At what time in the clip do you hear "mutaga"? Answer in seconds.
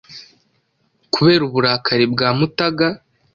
2.37-2.87